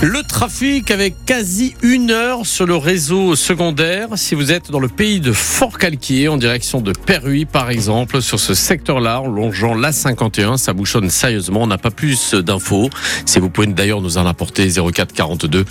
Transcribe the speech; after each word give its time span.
Le 0.00 0.22
trafic 0.22 0.92
avec 0.92 1.24
quasi 1.26 1.74
une 1.82 2.12
heure 2.12 2.46
sur 2.46 2.66
le 2.66 2.76
réseau 2.76 3.34
secondaire. 3.34 4.10
Si 4.14 4.36
vous 4.36 4.52
êtes 4.52 4.70
dans 4.70 4.78
le 4.78 4.86
pays 4.86 5.18
de 5.18 5.32
Fort-Calquier, 5.32 6.28
en 6.28 6.36
direction 6.36 6.80
de 6.80 6.92
Perruy 6.92 7.46
par 7.46 7.68
exemple, 7.68 8.22
sur 8.22 8.38
ce 8.38 8.54
secteur-là, 8.54 9.22
en 9.22 9.26
longeant 9.26 9.74
la 9.74 9.90
51, 9.90 10.56
ça 10.56 10.72
bouchonne 10.72 11.10
sérieusement. 11.10 11.62
On 11.62 11.66
n'a 11.66 11.78
pas 11.78 11.90
plus 11.90 12.34
d'infos. 12.34 12.90
Si 13.26 13.40
vous 13.40 13.50
pouvez 13.50 13.66
d'ailleurs 13.66 14.00
nous 14.00 14.18
en 14.18 14.26
apporter 14.26 14.68
04 14.70 15.12
42 15.12 15.64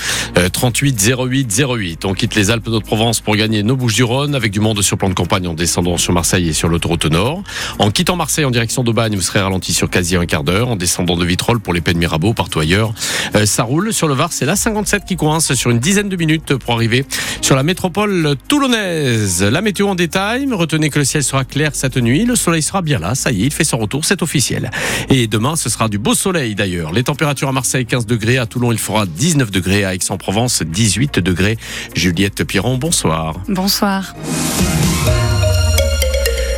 38 0.51 1.13
08 1.17 1.63
08. 1.65 2.03
On 2.03 2.13
quitte 2.13 2.35
les 2.35 2.51
Alpes 2.51 2.65
d'Haute-Provence 2.65 3.21
pour 3.21 3.37
gagner 3.37 3.63
nos 3.63 3.77
Bouches-du-Rhône 3.77 4.35
avec 4.35 4.51
du 4.51 4.59
monde 4.59 4.81
sur 4.81 4.97
plan 4.97 5.07
de 5.07 5.13
campagne 5.13 5.47
en 5.47 5.53
descendant 5.53 5.95
sur 5.95 6.11
Marseille 6.11 6.49
et 6.49 6.53
sur 6.53 6.67
l'autoroute 6.67 7.05
Nord. 7.05 7.43
En 7.79 7.91
quittant 7.91 8.17
Marseille 8.17 8.43
en 8.43 8.51
direction 8.51 8.83
d'Aubagne, 8.83 9.15
vous 9.15 9.21
serez 9.21 9.39
ralenti 9.39 9.71
sur 9.71 9.89
quasi 9.89 10.17
un 10.17 10.25
quart 10.25 10.43
d'heure. 10.43 10.67
En 10.67 10.75
descendant 10.75 11.15
de 11.15 11.23
Vitrolles 11.23 11.61
pour 11.61 11.73
les 11.73 11.79
de 11.79 11.93
Mirabeau, 11.93 12.33
partout 12.33 12.59
ailleurs, 12.59 12.93
euh, 13.35 13.45
ça 13.45 13.63
roule 13.63 13.93
sur 13.93 14.09
le 14.09 14.16
c'est 14.29 14.45
la 14.45 14.55
57 14.55 15.05
qui 15.05 15.15
coince 15.15 15.53
sur 15.53 15.69
une 15.69 15.79
dizaine 15.79 16.09
de 16.09 16.15
minutes 16.15 16.55
pour 16.55 16.73
arriver 16.73 17.05
sur 17.41 17.55
la 17.55 17.63
métropole 17.63 18.35
toulonnaise. 18.47 19.43
La 19.43 19.61
météo 19.61 19.87
en 19.89 19.95
détail, 19.95 20.47
retenez 20.51 20.89
que 20.89 20.99
le 20.99 21.05
ciel 21.05 21.23
sera 21.23 21.45
clair 21.45 21.71
cette 21.73 21.97
nuit, 21.97 22.25
le 22.25 22.35
soleil 22.35 22.61
sera 22.61 22.81
bien 22.81 22.99
là, 22.99 23.15
ça 23.15 23.31
y 23.31 23.43
est, 23.43 23.47
il 23.47 23.53
fait 23.53 23.63
son 23.63 23.77
retour, 23.77 24.05
c'est 24.05 24.21
officiel. 24.21 24.71
Et 25.09 25.27
demain, 25.27 25.55
ce 25.55 25.69
sera 25.69 25.87
du 25.87 25.97
beau 25.97 26.15
soleil 26.15 26.55
d'ailleurs. 26.55 26.91
Les 26.91 27.03
températures 27.03 27.49
à 27.49 27.53
Marseille 27.53 27.85
15 27.85 28.05
degrés, 28.05 28.37
à 28.37 28.45
Toulon 28.45 28.71
il 28.71 28.79
fera 28.79 29.05
19 29.05 29.51
degrés, 29.51 29.85
à 29.85 29.93
Aix-en-Provence 29.93 30.63
18 30.63 31.19
degrés. 31.19 31.57
Juliette 31.93 32.43
Piron, 32.43 32.77
bonsoir. 32.77 33.35
Bonsoir. 33.47 34.13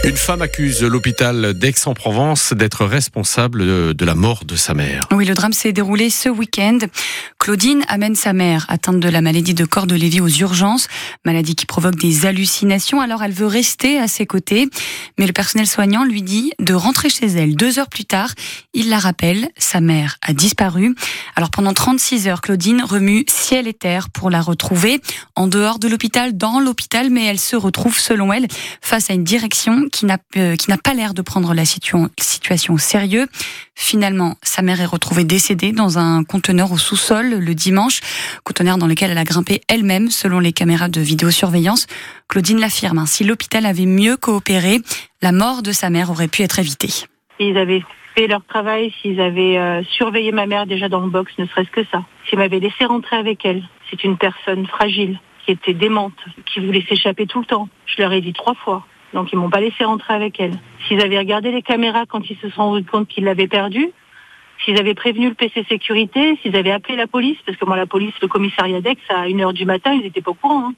Une 0.05 0.16
femme 0.16 0.41
accuse 0.41 0.81
l'hôpital 0.81 1.53
d'Aix-en-Provence 1.53 2.53
d'être 2.53 2.85
responsable 2.85 3.94
de 3.94 4.05
la 4.05 4.16
mort 4.16 4.45
de 4.45 4.55
sa 4.55 4.73
mère. 4.73 5.07
Oui, 5.12 5.26
le 5.26 5.34
drame 5.34 5.52
s'est 5.52 5.73
déroulé 5.73 6.09
ce 6.09 6.30
week-end. 6.30 6.80
Claudine 7.38 7.84
amène 7.90 8.16
sa 8.16 8.31
mère 8.31 8.66
atteinte 8.70 9.02
de 9.02 9.09
la 9.09 9.21
maladie 9.21 9.54
de 9.54 9.66
corps 9.66 9.88
de 9.88 9.95
Lévy 9.95 10.21
aux 10.21 10.30
urgences, 10.30 10.88
maladie 11.26 11.54
qui 11.54 11.65
provoque 11.65 11.96
des 11.96 12.26
hallucinations. 12.26 13.01
Alors 13.01 13.24
elle 13.24 13.34
veut 13.34 13.46
rester 13.46 13.99
à 13.99 14.07
ses 14.07 14.26
côtés, 14.26 14.70
mais 15.18 15.27
le 15.27 15.34
personnel 15.34 15.68
soignant 15.68 16.05
lui 16.05 16.21
dit 16.21 16.54
de 16.59 16.74
rentrer 16.74 17.09
chez 17.09 17.27
elle. 17.27 17.55
Deux 17.55 17.77
heures 17.77 17.90
plus 17.90 18.05
tard, 18.05 18.34
il 18.74 18.90
la 18.90 18.99
rappelle, 18.99 19.49
sa 19.57 19.81
mère 19.81 20.18
a 20.21 20.34
disparu. 20.34 20.96
Alors 21.35 21.52
pendant 21.52 21.74
36 21.74 22.27
heures, 22.29 22.41
Claudine 22.41 22.81
remue 22.81 23.26
ciel 23.27 23.68
et 23.68 23.74
terre 23.74 24.09
pour 24.09 24.29
la 24.29 24.41
retrouver, 24.41 25.02
en 25.35 25.48
dehors 25.48 25.77
de 25.77 25.90
l'hôpital, 25.90 26.37
dans 26.37 26.62
l'hôpital, 26.62 27.09
mais 27.09 27.26
elle 27.26 27.40
se 27.40 27.57
retrouve, 27.57 27.99
selon 27.99 28.31
elle, 28.31 28.48
face 28.81 29.09
à 29.09 29.13
une 29.13 29.26
direction 29.26 29.88
qui 29.91 30.05
n'a 30.05 30.18
euh, 30.37 30.55
qui 30.55 30.70
n'a 30.70 30.77
pas 30.77 30.93
l'air 30.93 31.13
de 31.13 31.21
prendre 31.21 31.54
la 31.54 31.65
situation 31.65 32.09
au 32.73 32.77
sérieux. 32.77 33.27
Finalement, 33.76 34.35
sa 34.43 34.62
mère 34.62 34.81
est 34.81 34.85
retrouvée 34.85 35.23
décédée 35.23 35.71
dans 35.71 35.98
un 35.98 36.23
conteneur 36.23 36.71
au 36.71 36.77
sous-sol 36.77 37.40
le 37.40 37.55
dimanche, 37.55 38.01
conteneur 38.43 38.77
dans 38.77 38.87
lequel 38.87 39.12
elle 39.12 39.18
a 39.18 39.23
grimpé 39.23 39.62
elle-même, 39.68 40.09
selon 40.09 40.40
les 40.40 40.54
caméras 40.54 40.90
de 40.90 41.01
vidéosurveillance. 41.01 41.87
Claudine 42.27 42.59
l'affirme. 42.59 42.99
Hein, 42.99 43.05
si 43.05 43.23
l'hôpital 43.23 43.65
avait 43.65 43.85
mieux 43.85 44.18
coopéré, 44.18 44.79
la 45.21 45.31
mort 45.31 45.62
de 45.63 45.71
sa 45.71 45.90
mère 45.90 46.09
aurait 46.09 46.27
pu 46.27 46.43
être 46.43 46.59
évitée. 46.59 47.07
Ils 47.40 47.57
avaient 47.57 47.84
fait 48.15 48.27
leur 48.27 48.43
travail, 48.46 48.93
s'ils 49.01 49.21
avaient 49.21 49.57
euh, 49.57 49.84
surveillé 49.84 50.31
ma 50.31 50.46
mère 50.46 50.65
déjà 50.65 50.90
dans 50.90 50.99
le 50.99 51.09
box, 51.09 51.31
ne 51.37 51.46
serait-ce 51.46 51.70
que 51.70 51.85
ça. 51.91 52.03
S'ils 52.27 52.37
m'avaient 52.37 52.59
laissé 52.59 52.85
rentrer 52.85 53.15
avec 53.15 53.46
elle, 53.46 53.63
c'est 53.90 54.03
une 54.03 54.18
personne 54.18 54.68
fragile, 54.68 55.20
qui 55.46 55.51
était 55.51 55.74
démente, 55.74 56.18
qui 56.46 56.59
voulait 56.59 56.85
s'échapper 56.87 57.26
tout 57.27 57.40
le 57.40 57.46
temps. 57.46 57.70
Je 57.85 58.01
leur 58.01 58.12
ai 58.12 58.21
dit 58.21 58.34
trois 58.34 58.55
fois. 58.55 58.85
Donc 59.13 59.32
ils 59.32 59.38
m'ont 59.38 59.49
pas 59.49 59.60
laissé 59.60 59.84
rentrer 59.84 60.13
avec 60.13 60.40
elle. 60.40 60.54
S'ils 60.88 61.02
avaient 61.02 61.18
regardé 61.18 61.52
les 61.52 61.62
caméras 61.62 62.05
quand 62.05 62.29
ils 62.29 62.38
se 62.38 62.49
sont 62.49 62.63
rendus 62.63 62.85
compte 62.85 63.07
qu'ils 63.07 63.24
l'avaient 63.24 63.48
perdue, 63.48 63.91
s'ils 64.63 64.79
avaient 64.79 64.94
prévenu 64.94 65.29
le 65.29 65.35
PC 65.35 65.66
sécurité, 65.68 66.38
s'ils 66.41 66.56
avaient 66.56 66.72
appelé 66.72 66.96
la 66.96 67.07
police, 67.07 67.38
parce 67.46 67.57
que 67.57 67.66
moi 67.66 67.78
la 67.78 67.85
police, 67.85 68.13
le 68.22 68.28
commissariat 68.28 68.81
d'Aix, 68.81 68.97
à 69.09 69.28
1h 69.28 69.53
du 69.53 69.66
matin, 69.66 69.94
ils 69.94 70.02
n'étaient 70.02 70.22
pas 70.22 70.31
au 70.31 70.35
courant. 70.35 70.68
Hein. 70.68 70.74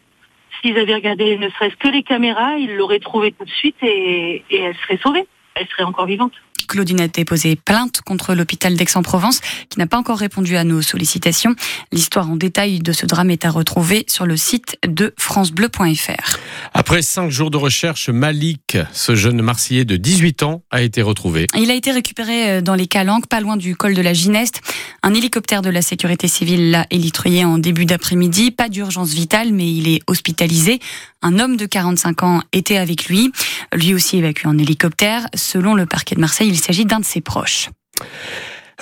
S'ils 0.62 0.78
avaient 0.78 0.96
regardé 0.96 1.38
ne 1.38 1.50
serait-ce 1.50 1.76
que 1.76 1.88
les 1.88 2.04
caméras, 2.04 2.58
ils 2.58 2.76
l'auraient 2.76 3.00
trouvée 3.00 3.32
tout 3.32 3.46
de 3.46 3.50
suite 3.50 3.78
et, 3.82 4.44
et 4.50 4.62
elle 4.62 4.76
serait 4.76 5.00
sauvée. 5.02 5.26
Elle 5.56 5.68
serait 5.68 5.84
encore 5.84 6.06
vivante. 6.06 6.34
Claudine 6.72 7.02
a 7.02 7.10
déposé 7.10 7.58
plainte 7.58 8.00
contre 8.00 8.34
l'hôpital 8.34 8.76
d'Aix-en-Provence 8.76 9.42
qui 9.68 9.78
n'a 9.78 9.88
pas 9.88 9.98
encore 9.98 10.18
répondu 10.18 10.56
à 10.56 10.64
nos 10.64 10.82
sollicitations. 10.82 11.54
L'histoire 11.92 12.32
en 12.32 12.38
détail 12.38 12.80
de 12.80 12.94
ce 12.94 13.06
drame 13.06 13.30
est 13.30 13.44
à 13.44 13.50
retrouver 13.50 14.06
sur 14.08 14.26
le 14.26 14.38
site 14.38 14.78
de 14.88 15.14
francebleu.fr. 15.18 16.38
Après 16.74 17.02
cinq 17.02 17.30
jours 17.30 17.52
de 17.52 17.58
recherche, 17.58 18.08
Malik, 18.08 18.78
ce 18.94 19.16
jeune 19.16 19.42
Marseillais 19.42 19.84
de 19.84 19.98
18 19.98 20.44
ans, 20.44 20.64
a 20.72 20.82
été 20.82 21.02
retrouvé. 21.02 21.48
Il 21.58 21.70
a 21.72 21.74
été 21.74 21.92
récupéré 21.92 22.50
euh, 22.50 22.62
dans 22.62 22.76
les 22.76 22.88
Calanques, 22.88 23.28
pas 23.28 23.42
loin 23.42 23.58
du 23.58 23.76
col 23.76 23.94
de 23.94 24.02
la 24.02 24.14
Gineste. 24.14 24.62
Un 25.04 25.16
hélicoptère 25.16 25.64
de 25.64 25.72
la 25.72 25.82
sécurité 25.82 26.28
civile 26.28 26.70
l'a 26.70 26.86
élitreillé 26.92 27.44
en 27.44 27.58
début 27.58 27.86
d'après-midi. 27.86 28.52
Pas 28.52 28.70
d'urgence 28.70 29.14
vitale, 29.14 29.52
mais 29.52 29.72
il 29.72 29.88
est 29.88 30.02
hospitalisé. 30.06 30.80
Un 31.24 31.40
homme 31.40 31.58
de 31.58 31.66
45 31.66 32.22
ans 32.22 32.42
était 32.54 32.78
avec 32.78 33.06
lui. 33.06 33.32
Lui 33.74 33.96
aussi 33.96 34.18
évacué 34.18 34.48
en 34.48 34.60
hélicoptère. 34.60 35.28
Selon 35.34 35.74
le 35.74 35.88
parquet 35.88 36.14
de 36.14 36.22
Marseille, 36.22 36.50
il 36.50 36.60
s'agit 36.60 36.86
d'un 36.86 37.00
de 37.00 37.06
ses 37.06 37.20
proches. 37.20 37.70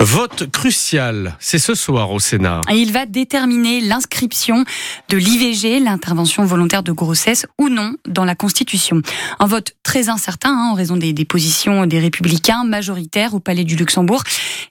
Vote 0.02 0.50
crucial, 0.50 1.36
c'est 1.42 1.60
ce 1.60 1.76
soir 1.76 2.12
au 2.12 2.20
Sénat. 2.20 2.62
il 2.72 2.94
va 2.94 3.06
déterminer 3.06 3.82
l'inscription 3.82 4.64
de 5.10 5.18
l'IVG, 5.18 5.82
l'intervention 5.82 6.46
volontaire 6.46 6.84
de 6.84 6.94
grossesse 6.94 7.46
ou 7.58 7.68
non, 7.68 7.96
dans 8.08 8.24
la 8.24 8.34
Constitution. 8.34 9.02
Un 9.40 9.46
vote 9.46 9.74
très 9.84 10.08
incertain 10.08 10.52
hein, 10.52 10.70
en 10.72 10.74
raison 10.74 10.96
des, 10.96 11.12
des, 11.12 11.26
positions 11.26 11.86
des 11.86 12.00
républicains 12.00 12.64
majoritaires 12.64 13.34
au 13.34 13.42
Palais 13.42 13.66
du 13.66 13.76
Luxembourg. 13.76 14.24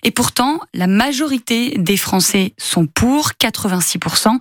Et 0.02 0.12
pourtant, 0.12 0.60
la 0.72 0.86
majorité 0.86 1.76
des 1.76 1.98
Français 1.98 2.54
sont 2.56 2.86
pour, 2.86 3.32
86%. 3.38 4.38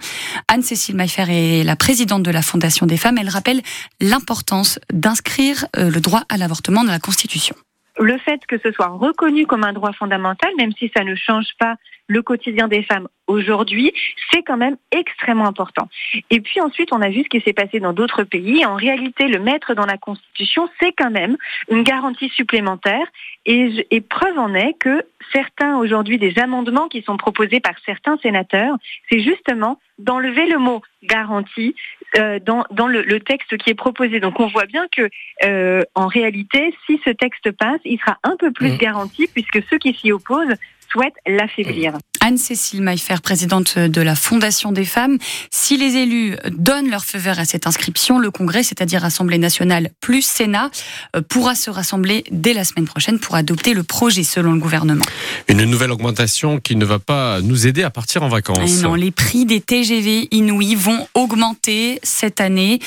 Anne-Cécile 0.48 0.96
Maillefer 0.96 1.26
est 1.28 1.64
la 1.66 1.76
présidente 1.76 2.24
de 2.24 2.32
la 2.32 2.42
Fondation 2.42 2.86
des 2.86 2.98
femmes. 2.98 3.18
Elle 3.18 3.30
rappelle 3.30 3.62
l'importance 4.00 4.80
d'inscrire 4.94 5.66
euh, 5.76 5.90
le 5.90 6.00
droit 6.00 6.24
à 6.30 6.38
l'avortement 6.38 6.86
dans 6.86 6.92
la 6.92 7.00
Constitution 7.00 7.56
le 8.00 8.18
fait 8.18 8.46
que 8.46 8.58
ce 8.60 8.72
soit 8.72 8.88
reconnu 8.88 9.46
comme 9.46 9.64
un 9.64 9.74
droit 9.74 9.94
fondamental, 9.94 10.52
même 10.58 10.72
si 10.74 10.92
ça 10.96 11.04
ne 11.04 11.16
change 11.16 11.48
pas 11.60 11.76
le 12.08 12.22
quotidien 12.22 12.68
des 12.68 12.84
femmes 12.84 13.08
aujourd'hui, 13.28 13.94
c'est 14.32 14.42
quand 14.42 14.56
même 14.56 14.78
extrêmement 14.92 15.48
important. 15.48 15.90
Et 16.30 16.40
puis 16.40 16.62
ensuite, 16.62 16.94
on 16.94 17.02
a 17.02 17.10
vu 17.10 17.24
ce 17.24 17.30
qui 17.30 17.42
s'est 17.42 17.54
passé 17.54 17.80
dans 17.82 17.92
d'autres 17.92 18.24
pays. 18.24 18.66
En 18.66 18.76
réalité, 18.76 19.28
le 19.28 19.40
mettre 19.40 19.74
dans 19.74 19.86
la 19.86 19.98
Constitution, 19.98 20.70
c'est 20.80 20.94
quand 20.94 21.12
même 21.12 21.36
une 21.70 21.84
garantie 21.84 22.30
supplémentaire. 22.30 23.06
Et, 23.46 23.86
et 23.92 24.02
preuve 24.02 24.40
en 24.40 24.54
est 24.54 24.74
que 24.80 25.04
certains 25.34 25.78
aujourd'hui 25.78 26.18
des 26.18 26.40
amendements 26.40 26.88
qui 26.88 27.02
sont 27.02 27.18
proposés 27.18 27.60
par 27.60 27.74
certains 27.86 28.18
sénateurs, 28.20 28.78
c'est 29.12 29.20
justement 29.20 29.80
d'enlever 30.00 30.48
le 30.48 30.60
mot 30.60 30.82
garantie 31.04 31.76
euh, 32.18 32.40
dans, 32.40 32.64
dans 32.72 32.88
le, 32.88 33.02
le, 33.02 33.20
texte 33.20 33.58
qui 33.58 33.70
est 33.70 33.76
proposé. 33.76 34.20
Donc 34.20 34.40
on 34.40 34.48
voit 34.48 34.66
bien 34.66 34.88
que 34.96 35.10
euh, 35.44 35.84
en 35.94 36.08
réalité, 36.08 36.74
si 36.86 37.00
ce 37.04 37.10
texte 37.10 37.52
passe, 37.52 37.82
il 37.84 38.00
sera 38.00 38.18
un 38.24 38.36
peu 38.38 38.52
plus 38.52 38.72
mmh. 38.72 38.78
garanti 38.78 39.28
puisque 39.28 39.62
ceux 39.70 39.78
qui 39.78 39.94
s'y 39.94 40.12
opposent 40.12 40.56
souhaitent 40.90 41.20
l'affaiblir. 41.26 41.94
Anne-Cécile 42.28 42.82
Maillefer, 42.82 43.22
présidente 43.24 43.80
de 43.80 44.02
la 44.02 44.14
Fondation 44.14 44.74
des 44.74 44.84
femmes. 44.84 45.18
Si 45.50 45.78
les 45.78 45.96
élus 45.96 46.36
donnent 46.52 46.90
leur 46.90 47.06
feu 47.06 47.18
vert 47.18 47.40
à 47.40 47.46
cette 47.46 47.68
inscription, 47.68 48.20
le 48.20 48.32
Congrès, 48.32 48.64
c'est-à-dire 48.64 49.06
Assemblée 49.06 49.38
nationale 49.38 49.92
plus 50.02 50.24
Sénat, 50.24 50.70
euh, 51.16 51.22
pourra 51.22 51.56
se 51.56 51.70
rassembler 51.70 52.26
dès 52.30 52.52
la 52.52 52.66
semaine 52.66 52.86
prochaine 52.86 53.18
pour 53.18 53.36
adopter 53.36 53.74
le 53.74 53.84
projet 53.84 54.24
selon 54.24 54.52
le 54.52 54.60
gouvernement. 54.60 55.06
Une 55.48 55.64
nouvelle 55.64 55.94
augmentation 55.94 56.60
qui 56.60 56.76
ne 56.76 56.84
va 56.84 57.00
pas 57.00 57.40
nous 57.40 57.66
aider 57.66 57.84
à 57.84 57.92
partir 57.92 58.24
en 58.24 58.28
vacances. 58.28 58.82
non, 58.82 58.96
les 58.96 59.12
prix 59.12 59.46
des 59.46 59.62
TGV 59.62 60.28
inouïs 60.32 60.76
vont 60.76 61.08
augmenter 61.14 62.02
cette 62.04 62.42
année. 62.42 62.80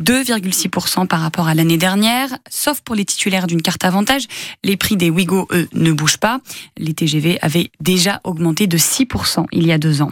2,6% 0.00 1.06
par 1.06 1.20
rapport 1.20 1.46
à 1.46 1.54
l'année 1.54 1.76
dernière, 1.76 2.28
sauf 2.50 2.80
pour 2.80 2.96
les 2.96 3.04
titulaires 3.04 3.46
d'une 3.46 3.62
carte 3.62 3.84
avantage. 3.84 4.24
Les 4.64 4.76
prix 4.76 4.96
des 4.96 5.08
Wigo, 5.08 5.46
eux, 5.52 5.68
ne 5.72 5.92
bougent 5.92 6.18
pas. 6.18 6.40
Les 6.76 6.94
TGV 6.94 7.38
avaient 7.42 7.70
déjà 7.80 8.20
augmenté 8.24 8.66
de 8.66 8.76
6% 8.84 9.46
il 9.52 9.66
y 9.66 9.72
a 9.72 9.78
deux 9.78 10.02
ans. 10.02 10.10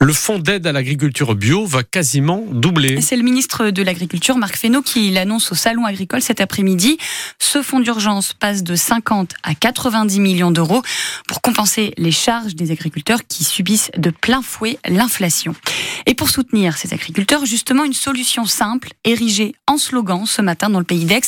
Le 0.00 0.12
fonds 0.12 0.38
d'aide 0.38 0.66
à 0.66 0.72
l'agriculture 0.72 1.34
bio 1.34 1.66
va 1.66 1.82
quasiment 1.82 2.44
doubler. 2.50 3.00
C'est 3.00 3.16
le 3.16 3.22
ministre 3.22 3.70
de 3.70 3.82
l'Agriculture, 3.82 4.36
Marc 4.36 4.56
Fesneau, 4.56 4.82
qui 4.82 5.10
l'annonce 5.10 5.52
au 5.52 5.54
Salon 5.54 5.84
agricole 5.84 6.22
cet 6.22 6.40
après-midi. 6.40 6.98
Ce 7.38 7.62
fonds 7.62 7.80
d'urgence 7.80 8.32
passe 8.32 8.62
de 8.62 8.74
50 8.74 9.34
à 9.42 9.54
90 9.54 10.20
millions 10.20 10.50
d'euros 10.50 10.82
pour 11.28 11.40
compenser 11.40 11.92
les 11.96 12.10
charges 12.10 12.54
des 12.54 12.70
agriculteurs 12.70 13.20
qui 13.28 13.44
subissent 13.44 13.90
de 13.96 14.10
plein 14.10 14.42
fouet 14.42 14.78
l'inflation. 14.88 15.54
Et 16.06 16.14
pour 16.14 16.30
soutenir 16.30 16.76
ces 16.76 16.92
agriculteurs, 16.92 17.46
justement, 17.46 17.84
une 17.84 17.92
solution 17.92 18.44
simple, 18.44 18.90
érigée 19.04 19.54
en 19.66 19.78
slogan 19.78 20.26
ce 20.26 20.42
matin 20.42 20.70
dans 20.70 20.78
le 20.78 20.84
pays 20.84 21.04
d'Aix, 21.04 21.20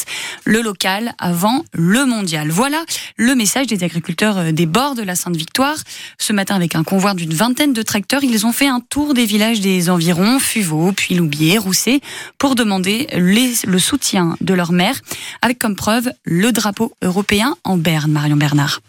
le 0.44 0.60
local 0.60 1.14
avant 1.18 1.64
le 1.72 2.06
mondial. 2.06 2.50
Voilà 2.50 2.84
le 3.16 3.34
message 3.34 3.66
des 3.66 3.84
agriculteurs 3.84 4.38
euh, 4.38 4.52
des 4.52 4.66
bords 4.66 4.94
de 4.94 5.02
la 5.02 5.14
Sainte-Victoire. 5.14 5.76
Ce 6.18 6.32
matin, 6.32 6.56
avec 6.56 6.74
un 6.74 6.84
convoi 6.84 7.14
d'une 7.14 7.34
vingtaine 7.34 7.72
de 7.72 7.82
tracteurs, 7.82 8.23
ils 8.30 8.46
ont 8.46 8.52
fait 8.52 8.68
un 8.68 8.80
tour 8.80 9.14
des 9.14 9.24
villages 9.24 9.60
des 9.60 9.90
environs, 9.90 10.38
Fuveau, 10.38 10.92
puis 10.92 11.14
Loubier, 11.14 11.58
Rousset, 11.58 12.00
pour 12.38 12.54
demander 12.54 13.06
le 13.14 13.78
soutien 13.78 14.36
de 14.40 14.54
leur 14.54 14.72
maire, 14.72 14.96
avec 15.42 15.58
comme 15.58 15.76
preuve 15.76 16.10
le 16.24 16.52
drapeau 16.52 16.92
européen 17.02 17.56
en 17.64 17.76
Berne, 17.76 18.10
Marion 18.10 18.36
Bernard. 18.36 18.80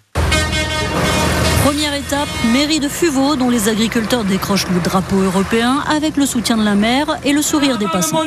Première 1.63 1.95
étape, 1.95 2.29
mairie 2.53 2.79
de 2.79 2.87
Fuveau, 2.87 3.35
dont 3.35 3.49
les 3.49 3.69
agriculteurs 3.69 4.23
décrochent 4.23 4.67
le 4.67 4.79
drapeau 4.79 5.17
européen 5.17 5.83
avec 5.89 6.15
le 6.15 6.25
soutien 6.25 6.57
de 6.57 6.63
la 6.63 6.75
maire 6.75 7.17
et 7.23 7.33
le 7.33 7.41
sourire 7.41 7.77
des 7.77 7.87
passants. 7.87 8.21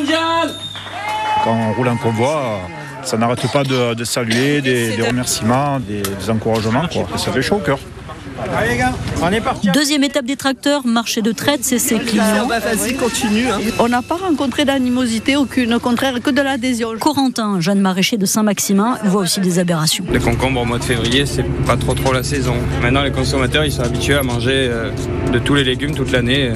Quand 1.45 1.55
on 1.55 1.73
roule 1.73 1.89
en 1.89 1.97
convoi, 1.97 2.61
ça 3.05 3.17
n'arrête 3.17 3.51
pas 3.53 3.63
de, 3.63 4.05
saluer, 4.05 4.61
des, 4.61 5.01
remerciements, 5.01 5.79
des, 5.79 6.03
encouragements. 6.31 6.89
Quoi. 6.89 7.17
ça 7.17 7.33
fait 7.33 7.43
chaud 7.43 7.57
au 7.57 7.61
cœur. 7.61 7.79
Allez 8.57 8.77
gars, 8.77 8.93
on 9.23 9.31
est 9.31 9.41
parti. 9.41 9.71
Deuxième 9.71 10.05
étape 10.05 10.25
des 10.25 10.37
tracteurs, 10.37 10.87
marché 10.87 11.23
de 11.23 11.33
traite, 11.33 11.61
c'est 11.63 11.79
ses 11.79 11.99
clients. 11.99 12.47
vas-y, 12.47 12.95
continue. 12.95 13.49
Hein. 13.49 13.61
On 13.79 13.89
n'a 13.89 14.03
pas 14.03 14.17
rencontré 14.17 14.65
d'animosité 14.65 15.37
aucune, 15.37 15.75
au 15.75 15.81
contraire 15.81 16.21
que 16.23 16.31
de 16.31 16.41
l'adhésion. 16.41 16.91
Corentin, 16.99 17.61
jeune 17.61 17.81
maraîcher 17.81 18.17
de 18.17 18.27
Saint-Maximin, 18.27 18.99
voit 19.05 19.23
aussi 19.23 19.41
des 19.41 19.59
aberrations. 19.59 20.05
Les 20.13 20.19
concombres 20.19 20.63
au 20.63 20.65
mois 20.65 20.79
de 20.79 20.85
février, 20.85 21.27
c'est 21.27 21.45
pas 21.67 21.77
trop 21.77 21.95
trop 21.95 22.13
la 22.13 22.23
saison. 22.23 22.55
Maintenant, 22.83 23.03
les 23.03 23.13
consommateurs, 23.13 23.65
ils 23.65 23.73
sont 23.73 23.83
habitués 23.83 24.15
à 24.15 24.23
manger 24.23 24.69
euh, 24.71 24.91
de 25.33 25.39
tous 25.39 25.55
les 25.55 25.65
légumes 25.65 25.95
toute 25.95 26.13
l'année. 26.13 26.53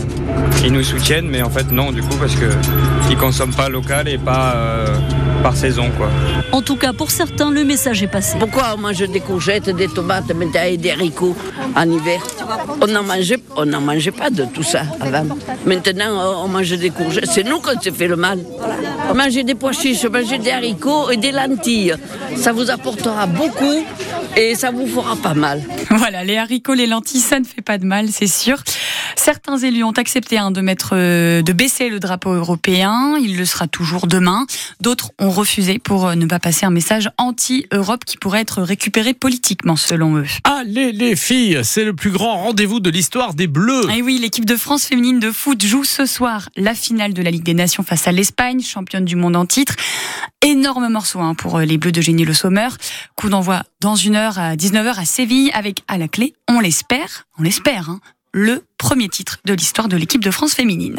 Ils 0.65 0.73
nous 0.73 0.85
soutiennent, 0.85 1.29
mais 1.29 1.43
en 1.43 1.51
fait 1.51 1.71
non, 1.73 1.93
du 1.93 2.03
coup, 2.03 2.17
parce 2.19 2.35
qu'ils 2.35 3.17
consomment 3.17 3.55
pas 3.55 3.69
local 3.69 4.09
et 4.09 4.19
pas 4.19 4.55
euh, 4.55 4.87
par 5.43 5.57
saison, 5.57 5.91
quoi. 5.97 6.09
En 6.53 6.63
tout 6.63 6.77
cas, 6.77 6.93
pour 6.93 7.11
certains, 7.11 7.51
le 7.51 7.65
message 7.65 8.03
est 8.03 8.09
passé. 8.09 8.37
Pourquoi 8.39 8.75
on 8.77 8.81
mange 8.81 8.99
des 8.99 9.21
courgettes, 9.21 9.71
des 9.71 9.89
tomates, 9.89 10.25
et 10.67 10.77
des 10.77 10.91
haricots 10.91 11.37
en 11.77 11.91
hiver? 11.91 12.21
On 12.81 12.87
n'en 12.87 13.03
mangeait, 13.03 13.39
mangeait 13.81 14.11
pas 14.11 14.31
de 14.31 14.45
tout 14.45 14.63
ça 14.63 14.83
avant. 15.01 15.37
Maintenant, 15.67 16.45
on 16.45 16.49
mange 16.49 16.71
des 16.71 16.91
courgettes. 16.91 17.27
C'est 17.31 17.45
nous 17.45 17.61
qui 17.61 17.71
s'est 17.83 17.91
fait 17.91 18.09
le 18.09 18.17
mal. 18.17 18.39
Manger 19.15 19.43
des 19.45 19.55
pois 19.55 19.73
chiches, 19.73 20.05
manger 20.05 20.39
des 20.39 20.51
haricots 20.51 21.11
et 21.11 21.17
des 21.17 21.33
lentilles. 21.33 21.95
Ça 22.37 22.53
vous 22.53 22.71
apportera 22.71 23.27
beaucoup 23.27 23.85
et 24.37 24.55
ça 24.55 24.71
vous 24.71 24.87
fera 24.87 25.17
pas 25.17 25.35
mal. 25.35 25.63
Voilà, 25.91 26.25
les 26.25 26.37
haricots, 26.39 26.75
les 26.75 26.87
lentilles, 26.87 27.21
ça 27.21 27.39
ne 27.39 27.45
fait 27.45 27.61
pas 27.63 27.79
de 27.79 27.85
mal, 27.85 28.09
c'est 28.11 28.27
sûr. 28.27 28.57
Certains 29.17 29.59
élus 29.59 29.85
ont 29.85 29.93
accepté 29.93 30.39
hein, 30.39 30.51
de 30.51 30.61
mettre, 30.61 30.91
euh, 30.93 31.43
de 31.43 31.53
baisser 31.53 31.89
le 31.89 32.01
drapeau 32.01 32.33
européen. 32.33 33.17
Il 33.21 33.37
le 33.37 33.45
sera 33.45 33.67
toujours 33.67 34.07
demain. 34.07 34.47
D'autres 34.81 35.11
ont 35.19 35.31
refusé 35.31 35.79
pour 35.79 36.09
euh, 36.09 36.15
ne 36.15 36.27
pas 36.27 36.39
passer 36.39 36.67
un 36.67 36.71
message 36.71 37.11
anti-Europe 37.19 38.05
qui 38.05 38.17
pourrait 38.17 38.41
être 38.41 38.63
récupéré 38.63 39.15
politiquement, 39.15 39.77
selon 39.77 40.19
eux. 40.19 40.27
Allez 40.45 40.93
les 40.93 41.17
filles, 41.17 41.61
c'est 41.63 41.85
le 41.85 41.95
plus 41.95 42.11
grand 42.11 42.39
rendez-vous 42.39 42.81
de 42.81 42.91
l'histoire 42.91 43.35
des 43.35 43.47
Bleus. 43.47 43.91
Et 43.91 44.03
oui, 44.03 44.19
l'équipe 44.19 44.45
de 44.45 44.57
France 44.57 44.87
féminine 44.87 45.21
de 45.21 45.31
foot 45.31 45.63
joue 45.65 45.85
ce 45.85 46.07
soir 46.07 46.49
la 46.57 46.75
finale 46.75 47.13
de 47.13 47.23
la 47.23 47.31
Ligue 47.31 47.43
des 47.43 47.55
Nations 47.55 47.83
face 47.83 48.09
à 48.09 48.13
l'Espagne, 48.13 48.61
championne 48.63 49.05
du 49.05 49.17
monde 49.17 49.37
en 49.37 49.47
titre. 49.47 49.77
Énorme 50.43 50.89
morceau 50.89 51.21
hein, 51.21 51.35
pour 51.35 51.59
euh, 51.59 51.65
les 51.65 51.79
Bleus 51.79 51.93
de 51.93 52.01
Génie 52.01 52.25
Le 52.25 52.35
Sommer. 52.35 52.69
Coup 53.17 53.29
d'envoi 53.29 53.63
dans 53.81 53.97
une 53.97 54.17
heure 54.17 54.39
à 54.39 54.57
19h 54.57 54.99
à 54.99 55.05
Séville 55.05 55.51
avec 55.53 55.83
à 55.89 55.99
la 55.99 56.09
clé, 56.09 56.35
on 56.49 56.61
l'espère, 56.61 57.27
on 57.39 57.43
l'espère, 57.43 57.91
hein, 57.91 58.01
le 58.33 58.65
premier 58.79 59.09
titre 59.09 59.39
de 59.45 59.55
l'histoire 59.55 59.89
de 59.89 59.97
l'équipe 59.97 60.25
de 60.25 60.31
France 60.31 60.55
féminine. 60.55 60.97